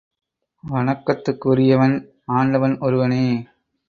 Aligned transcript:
வணக்கத்துக்குரியவன் 0.63 1.93
ஆண்டவன் 2.31 2.73
ஒருவனே. 2.79 3.21